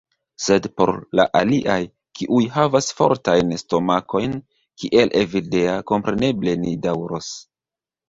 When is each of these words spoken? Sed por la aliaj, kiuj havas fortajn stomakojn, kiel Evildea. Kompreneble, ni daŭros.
Sed 0.43 0.63
por 0.79 0.91
la 1.19 1.25
aliaj, 1.39 1.75
kiuj 2.21 2.41
havas 2.57 2.89
fortajn 3.01 3.55
stomakojn, 3.65 4.37
kiel 4.83 5.17
Evildea. 5.23 5.81
Kompreneble, 5.95 6.61
ni 6.67 6.79
daŭros. 6.91 7.35